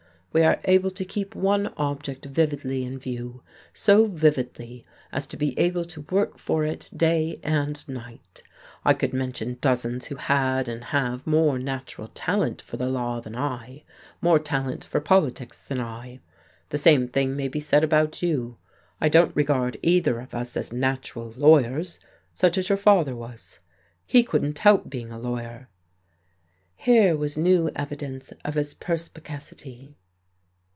We 0.33 0.43
are 0.43 0.61
able 0.63 0.91
to 0.91 1.03
keep 1.03 1.35
one 1.35 1.73
object 1.75 2.23
vividly 2.23 2.85
in 2.85 2.97
view, 2.99 3.43
so 3.73 4.05
vividly 4.07 4.85
as 5.11 5.27
to 5.27 5.35
be 5.35 5.59
able 5.59 5.83
to 5.83 6.05
work 6.09 6.37
for 6.39 6.63
it 6.63 6.89
day 6.95 7.41
and 7.43 7.85
night. 7.89 8.41
I 8.85 8.93
could 8.93 9.11
mention 9.13 9.57
dozens 9.59 10.05
who 10.05 10.15
had 10.15 10.69
and 10.69 10.85
have 10.85 11.27
more 11.27 11.59
natural 11.59 12.07
talent 12.13 12.61
for 12.61 12.77
the 12.77 12.87
law 12.87 13.19
than 13.19 13.35
I, 13.35 13.83
more 14.21 14.39
talent 14.39 14.85
for 14.85 15.01
politics 15.01 15.65
than 15.65 15.81
I. 15.81 16.21
The 16.69 16.77
same 16.77 17.09
thing 17.09 17.35
may 17.35 17.49
be 17.49 17.59
said 17.59 17.83
about 17.83 18.21
you. 18.21 18.55
I 19.01 19.09
don't 19.09 19.35
regard 19.35 19.75
either 19.83 20.21
of 20.21 20.33
us 20.33 20.55
as 20.55 20.71
natural 20.71 21.33
lawyers, 21.35 21.99
such 22.33 22.57
as 22.57 22.69
your 22.69 22.77
father 22.77 23.17
was. 23.17 23.59
He 24.05 24.23
couldn't 24.23 24.59
help 24.59 24.89
being 24.89 25.11
a 25.11 25.19
lawyer." 25.19 25.67
Here 26.77 27.17
was 27.17 27.35
new 27.35 27.69
evidence 27.75 28.31
of 28.45 28.53
his 28.53 28.73
perspicacity. 28.73 29.97